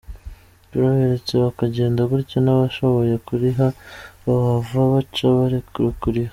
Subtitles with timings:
[0.69, 3.67] ''Turaberetse bakagenda gutyo n'abashoboye kuriha
[4.23, 6.29] bohava baca bareka kuriha''.